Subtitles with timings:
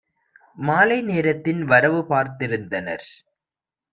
[0.57, 3.07] மாலை நேரத்தின் வரவுபார்த் திருந்தனர்.